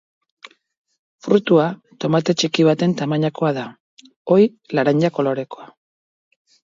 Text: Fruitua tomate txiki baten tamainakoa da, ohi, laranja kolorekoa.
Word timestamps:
Fruitua 1.25 1.67
tomate 2.05 2.35
txiki 2.43 2.65
baten 2.69 2.95
tamainakoa 3.03 3.51
da, 3.59 3.67
ohi, 4.37 4.49
laranja 4.79 5.13
kolorekoa. 5.19 5.69